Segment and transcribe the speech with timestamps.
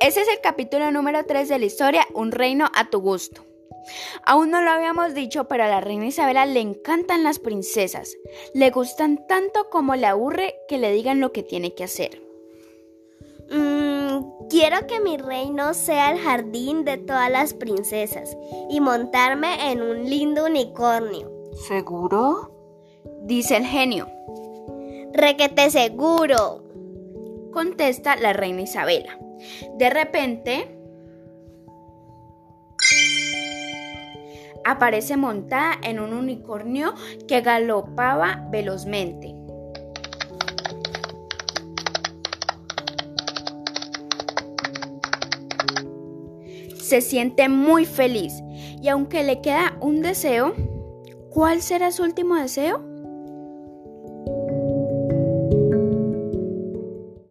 [0.00, 3.42] Ese es el capítulo número 3 de la historia, Un reino a tu gusto.
[4.24, 8.16] Aún no lo habíamos dicho, pero a la reina Isabela le encantan las princesas.
[8.54, 12.22] Le gustan tanto como le aburre que le digan lo que tiene que hacer.
[13.50, 18.36] Mm, quiero que mi reino sea el jardín de todas las princesas
[18.70, 21.30] y montarme en un lindo unicornio.
[21.68, 22.50] ¿Seguro?
[23.22, 24.08] Dice el genio.
[25.12, 26.62] Requete seguro.
[27.52, 29.18] Contesta la reina Isabela.
[29.78, 30.78] De repente,
[34.64, 36.94] aparece montada en un unicornio
[37.28, 39.34] que galopaba velozmente.
[46.80, 48.34] Se siente muy feliz
[48.80, 50.54] y aunque le queda un deseo,
[51.30, 52.93] ¿cuál será su último deseo?